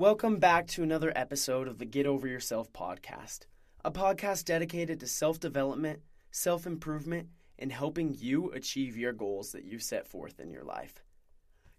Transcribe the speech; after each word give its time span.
Welcome 0.00 0.38
back 0.38 0.66
to 0.68 0.82
another 0.82 1.12
episode 1.14 1.68
of 1.68 1.76
the 1.76 1.84
Get 1.84 2.06
Over 2.06 2.26
Yourself 2.26 2.72
podcast, 2.72 3.40
a 3.84 3.90
podcast 3.90 4.46
dedicated 4.46 4.98
to 5.00 5.06
self 5.06 5.38
development, 5.38 6.00
self 6.30 6.66
improvement, 6.66 7.28
and 7.58 7.70
helping 7.70 8.16
you 8.18 8.50
achieve 8.52 8.96
your 8.96 9.12
goals 9.12 9.52
that 9.52 9.66
you've 9.66 9.82
set 9.82 10.08
forth 10.08 10.40
in 10.40 10.50
your 10.50 10.64
life. 10.64 11.04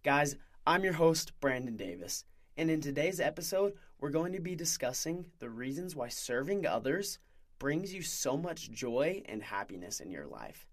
Guys, 0.03 0.35
I'm 0.67 0.83
your 0.83 0.93
host, 0.93 1.31
Brandon 1.39 1.75
Davis, 1.75 2.23
and 2.57 2.69
in 2.69 2.79
today's 2.79 3.19
episode, 3.19 3.73
we're 3.99 4.11
going 4.11 4.33
to 4.33 4.39
be 4.39 4.55
discussing 4.55 5.25
the 5.39 5.49
reasons 5.49 5.95
why 5.95 6.09
serving 6.09 6.67
others 6.67 7.17
brings 7.57 7.91
you 7.91 8.03
so 8.03 8.37
much 8.37 8.69
joy 8.69 9.23
and 9.25 9.41
happiness 9.41 9.99
in 9.99 10.11
your 10.11 10.27
life. 10.27 10.67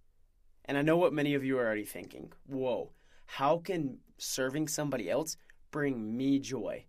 And 0.67 0.77
I 0.77 0.83
know 0.83 0.99
what 0.99 1.15
many 1.15 1.33
of 1.33 1.47
you 1.47 1.57
are 1.59 1.65
already 1.65 1.87
thinking 1.87 2.31
whoa, 2.47 2.93
how 3.25 3.57
can 3.57 4.01
serving 4.19 4.69
somebody 4.69 5.09
else 5.09 5.39
bring 5.71 6.15
me 6.15 6.41
joy? 6.41 6.85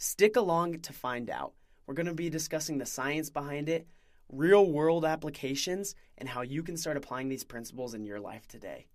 Stick 0.00 0.36
along 0.36 0.78
to 0.78 0.92
find 0.92 1.28
out. 1.28 1.54
We're 1.86 1.94
going 1.94 2.06
to 2.06 2.14
be 2.14 2.30
discussing 2.30 2.78
the 2.78 2.86
science 2.86 3.30
behind 3.30 3.68
it, 3.68 3.88
real 4.30 4.70
world 4.70 5.04
applications, 5.04 5.96
and 6.16 6.28
how 6.28 6.42
you 6.42 6.62
can 6.62 6.76
start 6.76 6.96
applying 6.96 7.28
these 7.28 7.42
principles 7.42 7.94
in 7.94 8.04
your 8.04 8.20
life 8.20 8.46
today. 8.46 8.86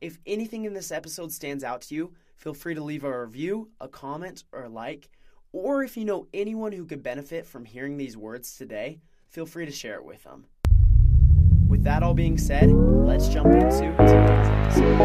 If 0.00 0.18
anything 0.26 0.64
in 0.64 0.72
this 0.74 0.90
episode 0.90 1.30
stands 1.30 1.62
out 1.62 1.82
to 1.82 1.94
you, 1.94 2.14
feel 2.34 2.52
free 2.52 2.74
to 2.74 2.82
leave 2.82 3.04
a 3.04 3.20
review, 3.20 3.70
a 3.80 3.86
comment, 3.86 4.42
or 4.52 4.64
a 4.64 4.68
like. 4.68 5.08
Or 5.52 5.84
if 5.84 5.96
you 5.96 6.04
know 6.04 6.26
anyone 6.34 6.72
who 6.72 6.84
could 6.84 7.04
benefit 7.04 7.46
from 7.46 7.64
hearing 7.64 7.96
these 7.96 8.16
words 8.16 8.56
today, 8.56 8.98
feel 9.28 9.46
free 9.46 9.66
to 9.66 9.72
share 9.72 9.94
it 9.94 10.04
with 10.04 10.24
them. 10.24 10.46
With 11.68 11.84
that 11.84 12.02
all 12.02 12.14
being 12.14 12.38
said, 12.38 12.72
let's 12.72 13.28
jump 13.28 13.54
into 13.54 13.70
today's 13.70 14.48
episode. 14.82 14.98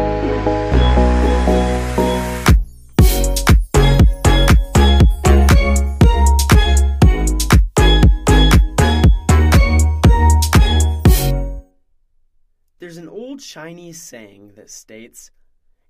Chinese 13.54 14.02
saying 14.02 14.50
that 14.56 14.68
states 14.68 15.30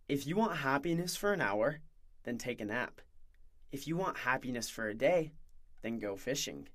if 0.07 0.27
you 0.27 0.37
want 0.37 0.55
happiness 0.55 1.17
for 1.17 1.33
an 1.33 1.41
hour, 1.41 1.81
then 2.25 2.37
take 2.37 2.61
a 2.61 2.65
nap. 2.67 3.01
If 3.73 3.89
you 3.89 3.97
want 3.97 4.19
happiness 4.19 4.69
for 4.69 4.87
a 4.87 4.95
day, 4.95 5.33
then 5.81 5.99
go 5.99 6.15
fishing. 6.15 6.69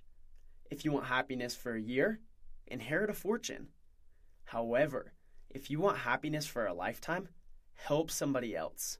If 0.71 0.83
you 0.83 0.91
want 0.91 1.05
happiness 1.05 1.55
for 1.55 1.75
a 1.75 1.79
year, 1.79 2.21
inherit 2.65 3.11
a 3.11 3.13
fortune. 3.13 3.67
However, 4.45 5.13
if 5.51 5.69
you 5.69 5.79
want 5.79 5.99
happiness 5.99 6.47
for 6.47 6.65
a 6.65 6.73
lifetime, 6.73 7.29
help 7.75 8.09
somebody 8.09 8.55
else. 8.55 8.97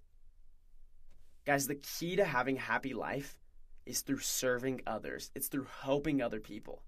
Guys, 1.44 1.66
the 1.66 1.74
key 1.74 2.16
to 2.18 2.24
having 2.24 2.58
a 2.58 2.62
happy 2.62 2.94
life 2.94 3.40
is 3.88 4.02
through 4.02 4.20
serving 4.20 4.82
others, 4.86 5.32
it's 5.34 5.48
through 5.48 5.66
helping 5.82 6.22
other 6.22 6.40
people. 6.40 6.84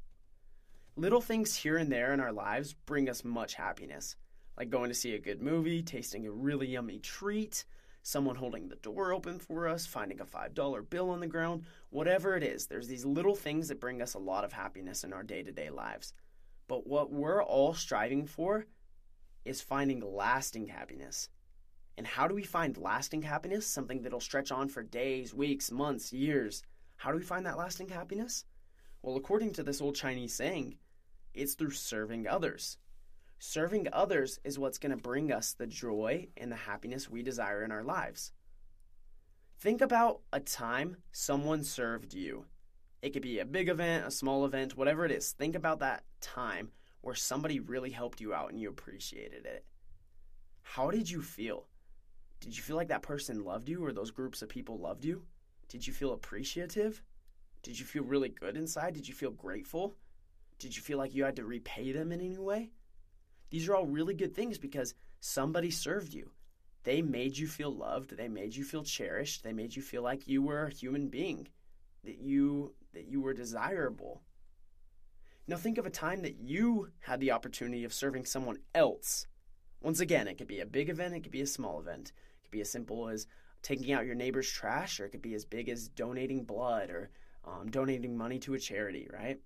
Little 0.95 1.21
things 1.21 1.55
here 1.55 1.77
and 1.77 1.91
there 1.91 2.13
in 2.13 2.19
our 2.19 2.31
lives 2.31 2.75
bring 2.85 3.09
us 3.09 3.25
much 3.25 3.55
happiness, 3.55 4.15
like 4.61 4.69
going 4.69 4.89
to 4.89 4.93
see 4.93 5.15
a 5.15 5.19
good 5.19 5.41
movie, 5.41 5.81
tasting 5.81 6.27
a 6.27 6.31
really 6.31 6.67
yummy 6.67 6.99
treat, 6.99 7.65
someone 8.03 8.35
holding 8.35 8.69
the 8.69 8.75
door 8.75 9.11
open 9.11 9.39
for 9.39 9.67
us, 9.67 9.87
finding 9.87 10.21
a 10.21 10.23
$5 10.23 10.87
bill 10.87 11.09
on 11.09 11.19
the 11.19 11.25
ground, 11.25 11.63
whatever 11.89 12.37
it 12.37 12.43
is. 12.43 12.67
There's 12.67 12.87
these 12.87 13.03
little 13.03 13.33
things 13.33 13.69
that 13.69 13.79
bring 13.79 14.03
us 14.03 14.13
a 14.13 14.19
lot 14.19 14.43
of 14.43 14.53
happiness 14.53 15.03
in 15.03 15.13
our 15.13 15.23
day 15.23 15.41
to 15.41 15.51
day 15.51 15.71
lives. 15.71 16.13
But 16.67 16.85
what 16.85 17.11
we're 17.11 17.43
all 17.43 17.73
striving 17.73 18.27
for 18.27 18.67
is 19.45 19.61
finding 19.61 19.99
lasting 19.99 20.67
happiness. 20.67 21.27
And 21.97 22.05
how 22.05 22.27
do 22.27 22.35
we 22.35 22.43
find 22.43 22.77
lasting 22.77 23.23
happiness? 23.23 23.65
Something 23.65 24.03
that'll 24.03 24.19
stretch 24.19 24.51
on 24.51 24.69
for 24.69 24.83
days, 24.83 25.33
weeks, 25.33 25.71
months, 25.71 26.13
years. 26.13 26.61
How 26.97 27.11
do 27.11 27.17
we 27.17 27.23
find 27.23 27.47
that 27.47 27.57
lasting 27.57 27.89
happiness? 27.89 28.45
Well, 29.01 29.17
according 29.17 29.53
to 29.53 29.63
this 29.63 29.81
old 29.81 29.95
Chinese 29.95 30.35
saying, 30.35 30.75
it's 31.33 31.55
through 31.55 31.71
serving 31.71 32.27
others. 32.27 32.77
Serving 33.43 33.87
others 33.91 34.39
is 34.43 34.59
what's 34.59 34.77
going 34.77 34.95
to 34.95 35.01
bring 35.01 35.31
us 35.31 35.53
the 35.53 35.65
joy 35.65 36.27
and 36.37 36.51
the 36.51 36.55
happiness 36.55 37.09
we 37.09 37.23
desire 37.23 37.63
in 37.63 37.71
our 37.71 37.83
lives. 37.83 38.33
Think 39.59 39.81
about 39.81 40.19
a 40.31 40.39
time 40.39 40.97
someone 41.11 41.63
served 41.63 42.13
you. 42.13 42.45
It 43.01 43.13
could 43.13 43.23
be 43.23 43.39
a 43.39 43.45
big 43.45 43.67
event, 43.67 44.05
a 44.05 44.11
small 44.11 44.45
event, 44.45 44.77
whatever 44.77 45.05
it 45.05 45.11
is. 45.11 45.31
Think 45.31 45.55
about 45.55 45.79
that 45.79 46.03
time 46.21 46.69
where 47.01 47.15
somebody 47.15 47.59
really 47.59 47.89
helped 47.89 48.21
you 48.21 48.31
out 48.31 48.51
and 48.51 48.59
you 48.59 48.69
appreciated 48.69 49.47
it. 49.47 49.65
How 50.61 50.91
did 50.91 51.09
you 51.09 51.23
feel? 51.23 51.65
Did 52.41 52.55
you 52.55 52.61
feel 52.61 52.75
like 52.75 52.89
that 52.89 53.01
person 53.01 53.43
loved 53.43 53.69
you 53.69 53.83
or 53.83 53.91
those 53.91 54.11
groups 54.11 54.43
of 54.43 54.49
people 54.49 54.77
loved 54.77 55.03
you? 55.03 55.23
Did 55.67 55.87
you 55.87 55.93
feel 55.93 56.13
appreciative? 56.13 57.01
Did 57.63 57.79
you 57.79 57.87
feel 57.87 58.03
really 58.03 58.29
good 58.29 58.55
inside? 58.55 58.93
Did 58.93 59.07
you 59.07 59.15
feel 59.15 59.31
grateful? 59.31 59.95
Did 60.59 60.75
you 60.75 60.83
feel 60.83 60.99
like 60.99 61.15
you 61.15 61.23
had 61.23 61.37
to 61.37 61.43
repay 61.43 61.91
them 61.91 62.11
in 62.11 62.21
any 62.21 62.37
way? 62.37 62.69
These 63.51 63.67
are 63.67 63.75
all 63.75 63.85
really 63.85 64.15
good 64.15 64.33
things 64.33 64.57
because 64.57 64.95
somebody 65.19 65.69
served 65.69 66.13
you. 66.13 66.31
They 66.83 67.03
made 67.03 67.37
you 67.37 67.47
feel 67.47 67.69
loved, 67.69 68.17
they 68.17 68.27
made 68.27 68.55
you 68.55 68.63
feel 68.63 68.83
cherished, 68.83 69.43
they 69.43 69.53
made 69.53 69.75
you 69.75 69.83
feel 69.83 70.01
like 70.01 70.27
you 70.27 70.41
were 70.41 70.65
a 70.65 70.73
human 70.73 71.09
being, 71.09 71.47
that 72.03 72.17
you 72.17 72.73
that 72.93 73.05
you 73.05 73.21
were 73.21 73.33
desirable. 73.33 74.23
Now 75.47 75.57
think 75.57 75.77
of 75.77 75.85
a 75.85 75.91
time 75.91 76.23
that 76.23 76.39
you 76.39 76.89
had 77.01 77.19
the 77.19 77.31
opportunity 77.31 77.83
of 77.83 77.93
serving 77.93 78.25
someone 78.25 78.57
else. 78.73 79.27
Once 79.81 79.99
again, 79.99 80.27
it 80.27 80.37
could 80.37 80.47
be 80.47 80.59
a 80.59 80.65
big 80.65 80.89
event, 80.89 81.13
it 81.13 81.21
could 81.21 81.31
be 81.31 81.41
a 81.41 81.47
small 81.47 81.79
event. 81.79 82.11
It 82.39 82.43
could 82.45 82.51
be 82.51 82.61
as 82.61 82.71
simple 82.71 83.09
as 83.09 83.27
taking 83.61 83.91
out 83.91 84.05
your 84.05 84.15
neighbor's 84.15 84.49
trash, 84.49 84.99
or 84.99 85.05
it 85.05 85.09
could 85.09 85.21
be 85.21 85.35
as 85.35 85.45
big 85.45 85.69
as 85.69 85.87
donating 85.89 86.45
blood 86.45 86.89
or 86.89 87.11
um, 87.45 87.69
donating 87.69 88.17
money 88.17 88.39
to 88.39 88.53
a 88.53 88.59
charity, 88.59 89.07
right? 89.11 89.39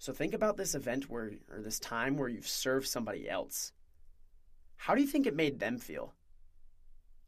So 0.00 0.14
think 0.14 0.32
about 0.32 0.56
this 0.56 0.74
event 0.74 1.10
where, 1.10 1.32
or 1.52 1.60
this 1.60 1.78
time 1.78 2.16
where 2.16 2.30
you've 2.30 2.48
served 2.48 2.88
somebody 2.88 3.28
else. 3.28 3.72
How 4.76 4.94
do 4.94 5.02
you 5.02 5.06
think 5.06 5.26
it 5.26 5.36
made 5.36 5.60
them 5.60 5.76
feel? 5.76 6.14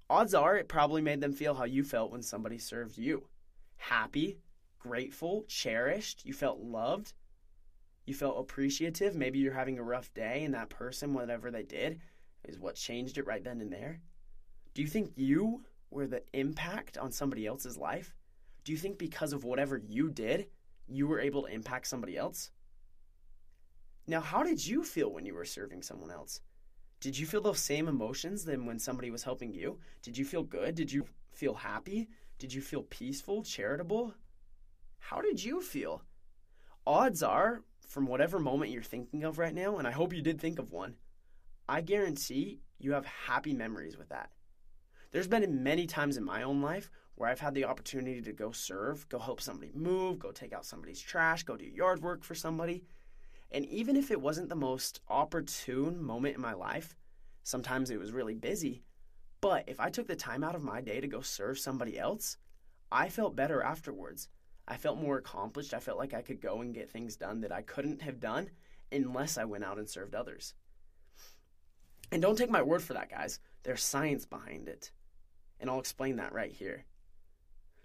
Odds 0.08 0.32
are 0.32 0.56
it 0.56 0.68
probably 0.68 1.02
made 1.02 1.20
them 1.20 1.34
feel 1.34 1.54
how 1.54 1.64
you 1.64 1.84
felt 1.84 2.10
when 2.10 2.22
somebody 2.22 2.56
served 2.56 2.96
you 2.96 3.26
happy, 3.76 4.38
grateful, 4.78 5.44
cherished. 5.48 6.24
You 6.24 6.32
felt 6.32 6.60
loved. 6.60 7.12
You 8.06 8.14
felt 8.14 8.38
appreciative. 8.38 9.16
Maybe 9.16 9.38
you're 9.38 9.52
having 9.52 9.78
a 9.78 9.82
rough 9.82 10.14
day, 10.14 10.44
and 10.44 10.54
that 10.54 10.70
person, 10.70 11.12
whatever 11.12 11.50
they 11.50 11.64
did, 11.64 12.00
is 12.44 12.58
what 12.58 12.76
changed 12.76 13.18
it 13.18 13.26
right 13.26 13.42
then 13.42 13.60
and 13.60 13.72
there. 13.72 14.00
Do 14.72 14.80
you 14.80 14.88
think 14.88 15.12
you 15.16 15.64
were 15.90 16.06
the 16.06 16.22
impact 16.32 16.96
on 16.96 17.12
somebody 17.12 17.46
else's 17.46 17.76
life? 17.76 18.14
Do 18.64 18.72
you 18.72 18.78
think 18.78 18.96
because 18.98 19.32
of 19.32 19.44
whatever 19.44 19.76
you 19.76 20.08
did, 20.08 20.46
you 20.88 21.06
were 21.06 21.20
able 21.20 21.42
to 21.42 21.52
impact 21.52 21.86
somebody 21.86 22.16
else? 22.16 22.50
Now, 24.06 24.20
how 24.20 24.42
did 24.42 24.66
you 24.66 24.82
feel 24.82 25.12
when 25.12 25.24
you 25.24 25.34
were 25.34 25.44
serving 25.44 25.82
someone 25.82 26.10
else? 26.10 26.40
Did 27.00 27.18
you 27.18 27.26
feel 27.26 27.40
those 27.40 27.58
same 27.58 27.88
emotions 27.88 28.44
than 28.44 28.66
when 28.66 28.78
somebody 28.78 29.10
was 29.10 29.22
helping 29.22 29.52
you? 29.52 29.78
Did 30.02 30.16
you 30.18 30.24
feel 30.24 30.42
good? 30.42 30.74
Did 30.74 30.92
you 30.92 31.06
feel 31.32 31.54
happy? 31.54 32.08
Did 32.38 32.52
you 32.52 32.60
feel 32.60 32.82
peaceful, 32.82 33.42
charitable? 33.42 34.14
How 34.98 35.20
did 35.20 35.42
you 35.42 35.60
feel? 35.60 36.02
Odds 36.86 37.22
are, 37.22 37.62
from 37.86 38.06
whatever 38.06 38.38
moment 38.38 38.70
you're 38.70 38.82
thinking 38.82 39.24
of 39.24 39.38
right 39.38 39.54
now, 39.54 39.78
and 39.78 39.86
I 39.86 39.92
hope 39.92 40.12
you 40.12 40.22
did 40.22 40.40
think 40.40 40.58
of 40.58 40.72
one, 40.72 40.94
I 41.68 41.80
guarantee 41.80 42.60
you 42.78 42.92
have 42.92 43.06
happy 43.06 43.52
memories 43.52 43.96
with 43.96 44.08
that. 44.08 44.30
There's 45.12 45.28
been 45.28 45.62
many 45.62 45.86
times 45.86 46.16
in 46.16 46.24
my 46.24 46.42
own 46.42 46.62
life 46.62 46.90
where 47.14 47.28
I've 47.28 47.40
had 47.40 47.54
the 47.54 47.64
opportunity 47.64 48.20
to 48.22 48.32
go 48.32 48.50
serve, 48.50 49.08
go 49.08 49.18
help 49.18 49.40
somebody 49.40 49.70
move, 49.74 50.18
go 50.18 50.32
take 50.32 50.52
out 50.52 50.64
somebody's 50.64 51.00
trash, 51.00 51.42
go 51.42 51.56
do 51.56 51.64
yard 51.64 52.02
work 52.02 52.24
for 52.24 52.34
somebody. 52.34 52.84
And 53.52 53.66
even 53.66 53.96
if 53.96 54.10
it 54.10 54.20
wasn't 54.20 54.48
the 54.48 54.56
most 54.56 55.00
opportune 55.08 56.02
moment 56.02 56.36
in 56.36 56.40
my 56.40 56.54
life, 56.54 56.96
sometimes 57.42 57.90
it 57.90 57.98
was 57.98 58.10
really 58.10 58.34
busy. 58.34 58.82
But 59.42 59.64
if 59.68 59.78
I 59.78 59.90
took 59.90 60.06
the 60.06 60.16
time 60.16 60.42
out 60.42 60.54
of 60.54 60.62
my 60.62 60.80
day 60.80 61.00
to 61.00 61.06
go 61.06 61.20
serve 61.20 61.58
somebody 61.58 61.98
else, 61.98 62.38
I 62.90 63.08
felt 63.08 63.36
better 63.36 63.62
afterwards. 63.62 64.28
I 64.66 64.76
felt 64.76 64.98
more 64.98 65.18
accomplished. 65.18 65.74
I 65.74 65.80
felt 65.80 65.98
like 65.98 66.14
I 66.14 66.22
could 66.22 66.40
go 66.40 66.60
and 66.60 66.72
get 66.72 66.90
things 66.90 67.16
done 67.16 67.40
that 67.42 67.52
I 67.52 67.62
couldn't 67.62 68.02
have 68.02 68.20
done 68.20 68.50
unless 68.90 69.36
I 69.36 69.44
went 69.44 69.64
out 69.64 69.78
and 69.78 69.88
served 69.88 70.14
others. 70.14 70.54
And 72.10 72.22
don't 72.22 72.36
take 72.36 72.50
my 72.50 72.62
word 72.62 72.82
for 72.82 72.92
that, 72.94 73.10
guys. 73.10 73.40
There's 73.64 73.82
science 73.82 74.24
behind 74.24 74.68
it. 74.68 74.92
And 75.60 75.68
I'll 75.68 75.78
explain 75.80 76.16
that 76.16 76.32
right 76.32 76.52
here. 76.52 76.84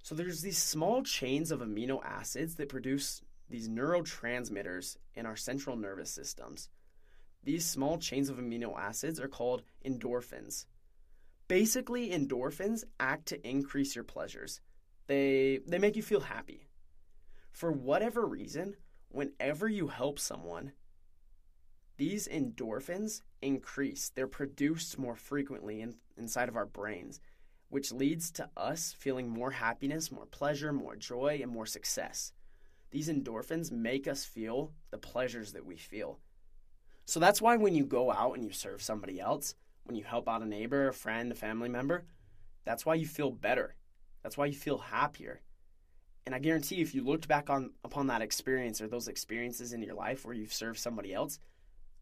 So 0.04 0.16
there's 0.16 0.42
these 0.42 0.58
small 0.58 1.04
chains 1.04 1.52
of 1.52 1.60
amino 1.60 2.04
acids 2.04 2.56
that 2.56 2.70
produce 2.70 3.22
these 3.50 3.70
neurotransmitters 3.70 4.98
in 5.16 5.26
our 5.26 5.36
central 5.36 5.76
nervous 5.76 6.10
systems. 6.10 6.70
These 7.44 7.66
small 7.66 7.98
chains 7.98 8.30
of 8.30 8.38
amino 8.38 8.78
acids 8.78 9.20
are 9.20 9.28
called 9.28 9.64
endorphins. 9.86 10.66
Basically, 11.48 12.10
endorphins 12.10 12.84
act 13.00 13.28
to 13.28 13.48
increase 13.48 13.96
your 13.96 14.04
pleasures. 14.04 14.60
They 15.08 15.60
they 15.66 15.80
make 15.80 15.96
you 15.96 16.04
feel 16.04 16.22
happy. 16.22 16.68
For 17.52 17.72
whatever 17.72 18.26
reason, 18.26 18.76
whenever 19.10 19.68
you 19.68 19.88
help 19.88 20.20
someone, 20.20 20.74
these 21.96 22.28
endorphins 22.28 23.22
increase. 23.42 24.12
They're 24.14 24.28
produced 24.28 25.00
more 25.00 25.16
frequently 25.16 25.82
in, 25.82 25.96
inside 26.18 26.50
of 26.50 26.58
our 26.58 26.66
brains 26.66 27.22
which 27.70 27.92
leads 27.92 28.32
to 28.32 28.50
us 28.56 28.96
feeling 28.98 29.30
more 29.30 29.52
happiness, 29.52 30.12
more 30.12 30.26
pleasure, 30.26 30.72
more 30.72 30.96
joy, 30.96 31.40
and 31.42 31.52
more 31.52 31.66
success. 31.66 32.32
These 32.92 33.10
endorphins 33.10 33.72
make 33.72 34.08
us 34.08 34.24
feel 34.24 34.72
the 34.92 34.98
pleasures 34.98 35.54
that 35.54 35.66
we 35.66 35.78
feel. 35.78 36.20
So 37.06 37.20
that's 37.20 37.42
why 37.42 37.58
when 37.58 37.76
you 37.76 37.86
go 37.86 38.12
out 38.12 38.36
and 38.36 38.44
you 38.44 38.52
serve 38.52 38.82
somebody 38.82 39.20
else, 39.20 39.56
when 39.86 39.96
you 39.96 40.04
help 40.04 40.28
out 40.28 40.42
a 40.42 40.46
neighbor, 40.46 40.90
a 40.90 40.94
friend, 40.94 41.32
a 41.32 41.36
family 41.36 41.70
member, 41.70 42.06
that's 42.66 42.86
why 42.86 42.96
you 42.96 43.06
feel 43.06 43.32
better. 43.32 43.76
That's 44.24 44.38
why 44.38 44.48
you 44.48 44.54
feel 44.54 44.78
happier. 44.78 45.42
And 46.26 46.36
I 46.36 46.40
guarantee 46.40 46.82
if 46.82 46.94
you 46.94 47.04
looked 47.04 47.30
back 47.30 47.50
on 47.50 47.72
upon 47.86 48.08
that 48.08 48.22
experience 48.22 48.82
or 48.82 48.88
those 48.90 49.08
experiences 49.08 49.72
in 49.72 49.82
your 49.82 49.96
life 49.96 50.26
where 50.26 50.36
you've 50.36 50.54
served 50.54 50.80
somebody 50.80 51.14
else, 51.14 51.40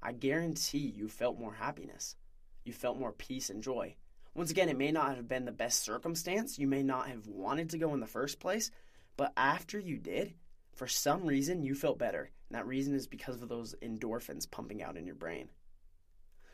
I 0.01 0.13
guarantee 0.13 0.79
you 0.79 1.07
felt 1.07 1.39
more 1.39 1.53
happiness. 1.53 2.15
You 2.63 2.73
felt 2.73 2.97
more 2.97 3.11
peace 3.11 3.51
and 3.51 3.61
joy. 3.61 3.95
Once 4.33 4.49
again, 4.49 4.69
it 4.69 4.77
may 4.77 4.91
not 4.91 5.15
have 5.15 5.27
been 5.27 5.45
the 5.45 5.51
best 5.51 5.83
circumstance. 5.83 6.57
You 6.57 6.67
may 6.67 6.81
not 6.81 7.07
have 7.07 7.27
wanted 7.27 7.69
to 7.69 7.77
go 7.77 7.93
in 7.93 7.99
the 7.99 8.07
first 8.07 8.39
place, 8.39 8.71
but 9.15 9.31
after 9.37 9.79
you 9.79 9.97
did, 9.97 10.33
for 10.75 10.87
some 10.87 11.25
reason, 11.25 11.63
you 11.63 11.73
felt 11.73 11.97
better. 11.97 12.29
And 12.49 12.57
that 12.57 12.67
reason 12.67 12.93
is 12.93 13.07
because 13.07 13.41
of 13.41 13.49
those 13.49 13.75
endorphins 13.81 14.49
pumping 14.49 14.83
out 14.83 14.97
in 14.97 15.05
your 15.05 15.15
brain. 15.15 15.47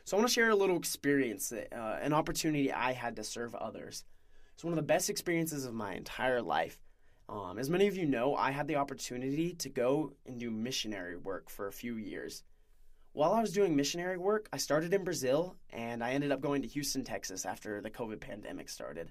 So 0.04 0.16
I 0.16 0.20
want 0.20 0.28
to 0.28 0.34
share 0.34 0.50
a 0.50 0.56
little 0.56 0.76
experience, 0.76 1.50
that, 1.50 1.72
uh, 1.72 1.98
an 2.00 2.12
opportunity 2.12 2.72
I 2.72 2.92
had 2.92 3.16
to 3.16 3.24
serve 3.24 3.54
others. 3.54 4.04
It's 4.54 4.64
one 4.64 4.72
of 4.72 4.76
the 4.76 4.82
best 4.82 5.10
experiences 5.10 5.64
of 5.64 5.74
my 5.74 5.94
entire 5.94 6.40
life. 6.40 6.78
Um, 7.28 7.58
as 7.58 7.70
many 7.70 7.86
of 7.86 7.96
you 7.96 8.06
know, 8.06 8.34
I 8.34 8.50
had 8.50 8.66
the 8.68 8.76
opportunity 8.76 9.54
to 9.54 9.68
go 9.68 10.12
and 10.26 10.38
do 10.38 10.50
missionary 10.50 11.16
work 11.16 11.50
for 11.50 11.66
a 11.66 11.72
few 11.72 11.96
years. 11.96 12.42
While 13.12 13.32
I 13.32 13.40
was 13.40 13.52
doing 13.52 13.76
missionary 13.76 14.18
work, 14.18 14.48
I 14.52 14.56
started 14.56 14.94
in 14.94 15.04
Brazil 15.04 15.56
and 15.70 16.02
I 16.02 16.12
ended 16.12 16.32
up 16.32 16.40
going 16.40 16.62
to 16.62 16.68
Houston, 16.68 17.04
Texas 17.04 17.44
after 17.44 17.80
the 17.80 17.90
COVID 17.90 18.20
pandemic 18.20 18.68
started. 18.68 19.10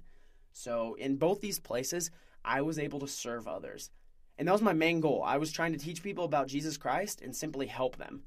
So, 0.54 0.96
in 0.96 1.18
both 1.18 1.40
these 1.40 1.60
places, 1.60 2.12
I 2.44 2.62
was 2.62 2.80
able 2.80 3.00
to 3.00 3.07
serve 3.07 3.48
others. 3.48 3.92
And 4.42 4.48
that 4.48 4.54
was 4.54 4.64
my 4.64 4.74
main 4.74 5.02
goal. 5.02 5.22
I 5.24 5.38
was 5.38 5.52
trying 5.52 5.72
to 5.74 5.78
teach 5.78 6.02
people 6.02 6.26
about 6.26 6.48
Jesus 6.48 6.76
Christ 6.76 7.22
and 7.22 7.36
simply 7.36 7.68
help 7.68 7.98
them. 7.98 8.24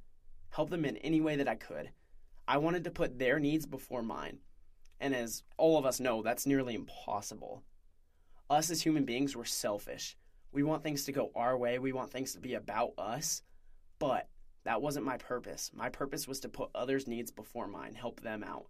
Help 0.51 0.71
them 0.71 0.85
in 0.85 0.97
any 0.99 1.21
way 1.21 1.35
that 1.35 1.49
I 1.49 1.57
could. 1.57 1.91
I 2.47 2.59
wanted 2.59 2.85
to 2.85 2.93
put 2.93 3.19
their 3.19 3.41
needs 3.41 3.67
before 3.67 4.01
mine. 4.01 4.39
And 5.01 5.13
as 5.13 5.43
all 5.57 5.77
of 5.77 5.85
us 5.85 5.99
know, 5.99 6.23
that's 6.23 6.47
nearly 6.47 6.77
impossible. 6.77 7.65
Us 8.49 8.71
as 8.71 8.81
human 8.81 9.05
beings, 9.05 9.37
we're 9.37 9.45
selfish. 9.45 10.17
We 10.53 10.63
want 10.63 10.85
things 10.85 11.03
to 11.07 11.11
go 11.11 11.33
our 11.35 11.59
way, 11.59 11.81
we 11.81 11.93
want 11.93 12.13
things 12.13 12.33
to 12.35 12.41
be 12.41 12.55
about 12.55 12.93
us. 12.97 13.43
But 13.99 14.29
that 14.63 14.81
wasn't 14.81 15.07
my 15.07 15.17
purpose. 15.17 15.73
My 15.75 15.89
purpose 15.89 16.29
was 16.29 16.39
to 16.39 16.49
put 16.49 16.71
others' 16.77 17.09
needs 17.09 17.33
before 17.33 17.67
mine, 17.67 17.97
help 17.97 18.21
them 18.21 18.45
out. 18.45 18.67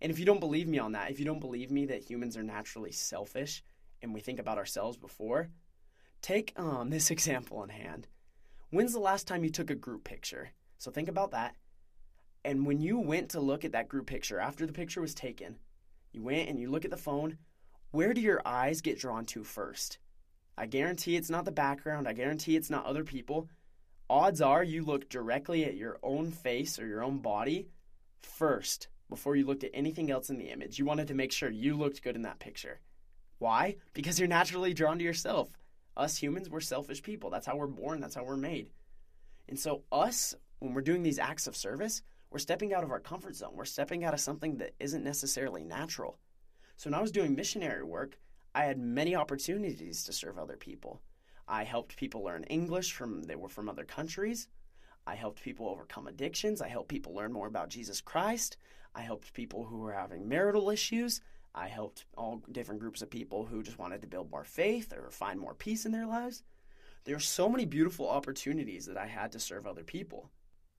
And 0.00 0.10
if 0.10 0.18
you 0.18 0.24
don't 0.24 0.40
believe 0.40 0.68
me 0.68 0.78
on 0.78 0.92
that, 0.92 1.10
if 1.10 1.18
you 1.18 1.26
don't 1.26 1.38
believe 1.38 1.70
me 1.70 1.84
that 1.84 2.08
humans 2.08 2.34
are 2.34 2.42
naturally 2.42 2.92
selfish 2.92 3.62
and 4.00 4.14
we 4.14 4.20
think 4.20 4.38
about 4.38 4.56
ourselves 4.56 4.96
before, 4.96 5.50
take 6.22 6.52
um, 6.56 6.90
this 6.90 7.10
example 7.10 7.62
in 7.62 7.70
hand. 7.70 8.06
When's 8.70 8.92
the 8.92 8.98
last 8.98 9.26
time 9.26 9.44
you 9.44 9.50
took 9.50 9.70
a 9.70 9.74
group 9.74 10.04
picture? 10.04 10.50
So 10.78 10.90
think 10.90 11.08
about 11.08 11.30
that. 11.30 11.54
And 12.44 12.66
when 12.66 12.80
you 12.80 12.98
went 12.98 13.30
to 13.30 13.40
look 13.40 13.64
at 13.64 13.72
that 13.72 13.88
group 13.88 14.06
picture 14.06 14.38
after 14.38 14.66
the 14.66 14.72
picture 14.72 15.00
was 15.00 15.14
taken, 15.14 15.56
you 16.12 16.22
went 16.22 16.48
and 16.48 16.58
you 16.58 16.70
look 16.70 16.84
at 16.84 16.90
the 16.90 16.96
phone, 16.96 17.38
where 17.90 18.14
do 18.14 18.20
your 18.20 18.42
eyes 18.44 18.80
get 18.80 18.98
drawn 18.98 19.24
to 19.26 19.44
first? 19.44 19.98
I 20.58 20.66
guarantee 20.66 21.16
it's 21.16 21.30
not 21.30 21.44
the 21.44 21.52
background, 21.52 22.08
I 22.08 22.12
guarantee 22.12 22.56
it's 22.56 22.70
not 22.70 22.86
other 22.86 23.04
people. 23.04 23.48
Odds 24.08 24.40
are 24.40 24.62
you 24.62 24.84
look 24.84 25.08
directly 25.08 25.64
at 25.64 25.76
your 25.76 25.98
own 26.02 26.30
face 26.30 26.78
or 26.78 26.86
your 26.86 27.02
own 27.02 27.18
body 27.18 27.68
first 28.20 28.88
before 29.08 29.36
you 29.36 29.44
looked 29.44 29.64
at 29.64 29.70
anything 29.74 30.10
else 30.10 30.30
in 30.30 30.38
the 30.38 30.50
image. 30.50 30.78
You 30.78 30.84
wanted 30.84 31.08
to 31.08 31.14
make 31.14 31.32
sure 31.32 31.50
you 31.50 31.76
looked 31.76 32.02
good 32.02 32.16
in 32.16 32.22
that 32.22 32.38
picture. 32.38 32.80
Why? 33.38 33.76
Because 33.92 34.18
you're 34.18 34.28
naturally 34.28 34.72
drawn 34.72 34.98
to 34.98 35.04
yourself. 35.04 35.50
Us 35.96 36.16
humans, 36.16 36.50
we're 36.50 36.60
selfish 36.60 37.02
people. 37.02 37.30
That's 37.30 37.46
how 37.46 37.56
we're 37.56 37.66
born, 37.66 38.00
that's 38.00 38.14
how 38.14 38.24
we're 38.24 38.36
made. 38.36 38.68
And 39.48 39.58
so, 39.58 39.82
us, 39.90 40.34
when 40.58 40.74
we're 40.74 40.82
doing 40.82 41.02
these 41.02 41.18
acts 41.18 41.46
of 41.46 41.56
service, 41.56 42.02
we're 42.30 42.38
stepping 42.38 42.74
out 42.74 42.84
of 42.84 42.90
our 42.90 43.00
comfort 43.00 43.36
zone. 43.36 43.52
We're 43.54 43.64
stepping 43.64 44.04
out 44.04 44.14
of 44.14 44.20
something 44.20 44.58
that 44.58 44.74
isn't 44.80 45.04
necessarily 45.04 45.64
natural. 45.64 46.18
So, 46.76 46.90
when 46.90 46.98
I 46.98 47.02
was 47.02 47.12
doing 47.12 47.34
missionary 47.34 47.84
work, 47.84 48.18
I 48.54 48.64
had 48.64 48.78
many 48.78 49.14
opportunities 49.14 50.04
to 50.04 50.12
serve 50.12 50.38
other 50.38 50.56
people. 50.56 51.00
I 51.48 51.64
helped 51.64 51.96
people 51.96 52.24
learn 52.24 52.44
English 52.44 52.92
from 52.92 53.22
they 53.22 53.36
were 53.36 53.48
from 53.48 53.68
other 53.68 53.84
countries. 53.84 54.48
I 55.06 55.14
helped 55.14 55.42
people 55.42 55.68
overcome 55.68 56.08
addictions. 56.08 56.60
I 56.60 56.68
helped 56.68 56.88
people 56.88 57.14
learn 57.14 57.32
more 57.32 57.46
about 57.46 57.68
Jesus 57.68 58.00
Christ. 58.00 58.56
I 58.94 59.02
helped 59.02 59.34
people 59.34 59.64
who 59.64 59.78
were 59.78 59.92
having 59.92 60.28
marital 60.28 60.70
issues. 60.70 61.20
I 61.56 61.68
helped 61.68 62.04
all 62.18 62.42
different 62.52 62.80
groups 62.80 63.00
of 63.00 63.08
people 63.08 63.46
who 63.46 63.62
just 63.62 63.78
wanted 63.78 64.02
to 64.02 64.06
build 64.06 64.30
more 64.30 64.44
faith 64.44 64.92
or 64.92 65.10
find 65.10 65.40
more 65.40 65.54
peace 65.54 65.86
in 65.86 65.92
their 65.92 66.06
lives. 66.06 66.42
There 67.04 67.16
are 67.16 67.20
so 67.20 67.48
many 67.48 67.64
beautiful 67.64 68.08
opportunities 68.08 68.84
that 68.86 68.98
I 68.98 69.06
had 69.06 69.32
to 69.32 69.40
serve 69.40 69.66
other 69.66 69.82
people. 69.82 70.30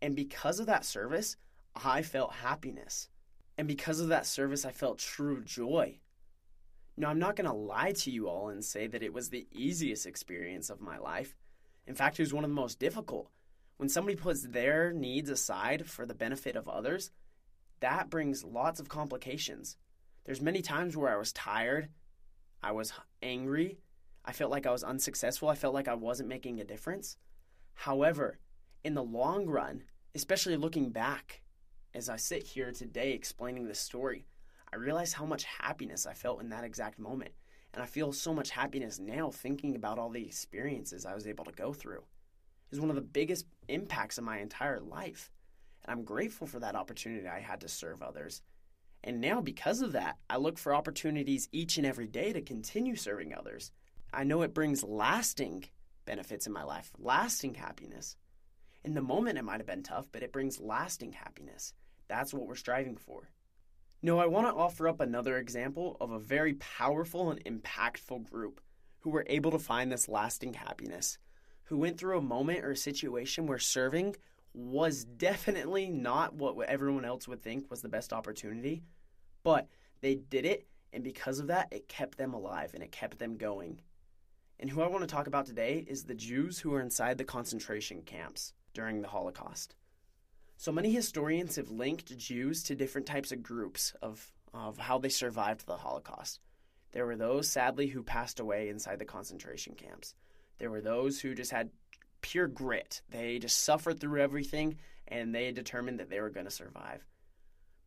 And 0.04 0.16
because 0.16 0.60
of 0.60 0.68
that 0.68 0.86
service, 0.86 1.36
I 1.76 2.04
felt 2.04 2.32
happiness. 2.32 3.10
And 3.58 3.68
because 3.68 4.00
of 4.00 4.10
that 4.10 4.28
service, 4.28 4.66
I 4.66 4.72
felt 4.72 5.00
true 5.00 5.44
joy. 5.44 6.00
Now, 6.96 7.10
I'm 7.10 7.20
not 7.20 7.36
going 7.36 7.50
to 7.50 7.56
lie 7.56 7.94
to 7.94 8.12
you 8.12 8.28
all 8.28 8.50
and 8.50 8.64
say 8.64 8.86
that 8.86 9.04
it 9.04 9.14
was 9.14 9.30
the 9.30 9.48
easiest 9.52 10.06
experience 10.06 10.70
of 10.70 10.80
my 10.80 11.00
life. 11.00 11.36
In 11.88 11.96
fact, 11.96 12.20
it 12.20 12.24
was 12.24 12.34
one 12.34 12.44
of 12.44 12.52
the 12.52 12.56
most 12.56 12.80
difficult. 12.80 13.32
When 13.78 13.90
somebody 13.90 14.16
puts 14.16 14.44
their 14.44 14.92
needs 14.94 15.30
aside 15.30 15.88
for 15.88 16.06
the 16.06 16.14
benefit 16.14 16.56
of 16.56 16.68
others, 16.68 17.12
that 17.80 18.10
brings 18.10 18.44
lots 18.44 18.80
of 18.80 18.90
complications. 18.90 19.78
There's 20.28 20.42
many 20.42 20.62
times 20.62 20.98
where 20.98 21.10
I 21.10 21.18
was 21.18 21.32
tired, 21.32 21.88
I 22.62 22.74
was 22.74 22.92
angry, 23.24 23.80
I 24.26 24.34
felt 24.34 24.52
like 24.52 24.66
I 24.66 24.72
was 24.72 24.84
unsuccessful, 24.84 25.48
I 25.48 25.56
felt 25.56 25.74
like 25.74 25.88
I 25.88 25.94
wasn't 25.94 26.28
making 26.28 26.60
a 26.60 26.66
difference. 26.66 27.16
However, 27.74 28.38
in 28.84 28.94
the 28.94 29.04
long 29.04 29.46
run, 29.46 29.84
especially 30.14 30.58
looking 30.58 30.90
back, 30.90 31.44
as 31.96 32.10
I 32.10 32.18
sit 32.18 32.44
here 32.44 32.74
today 32.74 33.14
explaining 33.14 33.70
this 33.70 33.80
story, 33.80 34.26
I 34.74 34.76
realize 34.76 35.14
how 35.14 35.26
much 35.26 35.46
happiness 35.46 36.06
I 36.06 36.12
felt 36.12 36.42
in 36.42 36.50
that 36.50 36.66
exact 36.66 37.00
moment. 37.00 37.32
And 37.74 37.82
I 37.82 37.86
feel 37.86 38.12
so 38.12 38.34
much 38.34 38.50
happiness 38.50 39.00
now 39.00 39.32
thinking 39.32 39.78
about 39.78 39.98
all 39.98 40.10
the 40.10 40.26
experiences 40.26 41.06
I 41.06 41.16
was 41.16 41.26
able 41.26 41.46
to 41.46 41.54
go 41.54 41.72
through. 41.72 42.04
Is 42.70 42.82
one 42.82 42.90
of 42.90 42.98
the 42.98 43.02
biggest 43.02 43.46
impacts 43.70 44.18
of 44.18 44.26
my 44.26 44.40
entire 44.40 44.82
life. 44.82 45.32
And 45.86 45.94
I'm 45.94 46.04
grateful 46.04 46.48
for 46.48 46.60
that 46.60 46.76
opportunity 46.76 47.26
I 47.30 47.40
had 47.40 47.62
to 47.62 47.70
serve 47.70 48.02
others. 48.02 48.42
And 49.04 49.22
now, 49.22 49.42
because 49.42 49.82
of 49.82 49.94
that, 49.94 50.18
I 50.30 50.38
look 50.38 50.58
for 50.58 50.76
opportunities 50.76 51.48
each 51.52 51.78
and 51.78 51.86
every 51.86 52.08
day 52.08 52.34
to 52.34 52.42
continue 52.42 52.96
serving 52.96 53.34
others. 53.34 53.72
I 54.14 54.24
know 54.24 54.42
it 54.42 54.54
brings 54.54 54.84
lasting 54.84 55.66
benefits 56.06 56.48
in 56.48 56.54
my 56.54 56.64
life, 56.64 56.92
lasting 56.98 57.56
happiness. 57.56 58.16
In 58.84 58.94
the 58.94 59.02
moment, 59.02 59.38
it 59.38 59.44
might 59.44 59.60
have 59.60 59.68
been 59.68 59.84
tough, 59.84 60.08
but 60.12 60.24
it 60.24 60.32
brings 60.32 60.60
lasting 60.60 61.14
happiness. 61.14 61.74
That's 62.08 62.34
what 62.34 62.48
we're 62.48 62.56
striving 62.56 62.98
for. 62.98 63.30
No, 64.02 64.20
I 64.20 64.28
want 64.28 64.48
to 64.48 64.54
offer 64.54 64.88
up 64.88 65.00
another 65.00 65.38
example 65.38 65.98
of 66.00 66.12
a 66.12 66.20
very 66.20 66.54
powerful 66.54 67.32
and 67.32 67.44
impactful 67.44 68.30
group 68.30 68.62
who 69.00 69.10
were 69.10 69.26
able 69.28 69.52
to 69.52 69.60
find 69.60 69.92
this 69.92 70.08
lasting 70.08 70.54
happiness, 70.54 71.18
who 71.64 71.78
went 71.78 71.98
through 71.98 72.18
a 72.18 72.22
moment 72.22 72.64
or 72.64 72.72
a 72.72 72.78
situation 72.78 73.48
where 73.48 73.60
serving 73.60 74.16
was 74.54 75.04
definitely 75.04 75.90
not 75.90 76.34
what 76.34 76.58
everyone 76.68 77.06
else 77.06 77.28
would 77.28 77.42
think 77.42 77.70
was 77.70 77.82
the 77.82 77.90
best 77.90 78.14
opportunity, 78.14 78.84
but 79.44 79.68
they 80.02 80.16
did 80.16 80.46
it, 80.46 80.68
and 80.94 81.04
because 81.04 81.40
of 81.40 81.48
that, 81.48 81.68
it 81.72 81.88
kept 81.88 82.18
them 82.18 82.34
alive 82.34 82.72
and 82.74 82.84
it 82.84 82.92
kept 82.92 83.20
them 83.20 83.38
going. 83.38 83.82
And 84.60 84.70
who 84.70 84.82
I 84.82 84.88
want 84.88 85.02
to 85.02 85.08
talk 85.08 85.28
about 85.28 85.46
today 85.46 85.86
is 85.88 86.04
the 86.04 86.16
Jews 86.16 86.60
who 86.60 86.72
were 86.72 86.82
inside 86.82 87.18
the 87.18 87.24
concentration 87.24 88.02
camps 88.02 88.54
during 88.74 89.02
the 89.02 89.08
Holocaust. 89.08 89.76
So 90.58 90.72
many 90.72 90.92
historians 90.92 91.56
have 91.58 91.70
linked 91.70 92.18
Jews 92.18 92.64
to 92.64 92.76
different 92.76 93.06
types 93.06 93.32
of 93.32 93.44
groups 93.44 93.94
of, 94.02 94.32
of 94.54 94.80
how 94.80 94.98
they 94.98 95.10
survived 95.10 95.68
the 95.68 95.78
Holocaust. 95.78 96.40
There 96.94 97.06
were 97.06 97.16
those, 97.16 97.48
sadly, 97.48 97.88
who 97.88 98.02
passed 98.02 98.40
away 98.40 98.70
inside 98.70 98.98
the 98.98 99.06
concentration 99.06 99.76
camps. 99.76 100.16
There 100.58 100.72
were 100.72 100.82
those 100.82 101.20
who 101.20 101.36
just 101.36 101.52
had 101.52 101.70
pure 102.22 102.48
grit. 102.48 103.02
They 103.10 103.38
just 103.38 103.64
suffered 103.64 104.00
through 104.00 104.22
everything 104.22 104.80
and 105.08 105.34
they 105.34 105.52
determined 105.52 106.00
that 106.00 106.10
they 106.10 106.22
were 106.22 106.32
going 106.32 106.48
to 106.48 106.52
survive. 106.52 107.06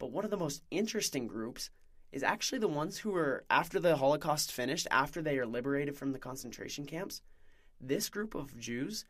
But 0.00 0.12
one 0.12 0.25
of 0.25 0.30
the 0.30 0.37
most 0.38 0.62
interesting 0.71 1.28
groups 1.28 1.71
is 2.11 2.23
actually 2.23 2.59
the 2.59 2.69
ones 2.69 2.99
who 2.99 3.11
were, 3.11 3.45
after 3.50 3.78
the 3.78 3.97
Holocaust 3.97 4.50
finished, 4.50 4.88
after 4.90 5.21
they 5.21 5.38
are 5.38 5.47
liberated 5.47 5.97
from 5.97 6.12
the 6.12 6.19
concentration 6.19 6.87
camps, 6.87 7.21
this 7.80 8.09
group 8.09 8.35
of 8.35 8.59
Jews 8.59 9.04